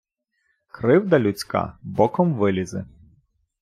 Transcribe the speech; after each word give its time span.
Кривда 0.67 1.19
людська 1.19 1.77
боком 1.81 2.33
вилізе. 2.33 2.85